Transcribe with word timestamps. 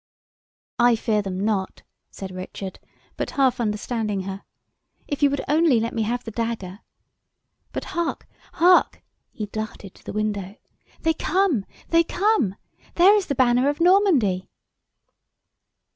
"I 0.79 0.95
fear 0.95 1.21
them 1.21 1.39
not," 1.45 1.83
said 2.09 2.31
Richard, 2.31 2.79
but 3.17 3.29
half 3.37 3.59
understanding 3.61 4.21
her, 4.21 4.41
"if 5.07 5.21
you 5.21 5.29
would 5.29 5.43
only 5.47 5.79
let 5.79 5.93
me 5.93 6.01
have 6.01 6.23
the 6.23 6.31
dagger! 6.31 6.79
But, 7.71 7.83
hark! 7.93 8.25
hark!" 8.53 9.03
he 9.31 9.45
darted 9.45 9.93
to 9.93 10.03
the 10.03 10.11
window. 10.11 10.55
"They 11.01 11.13
come, 11.13 11.67
they 11.89 12.03
come! 12.03 12.55
There 12.95 13.15
is 13.15 13.27
the 13.27 13.35
banner 13.35 13.69
of 13.69 13.79
Normandy." 13.79 14.49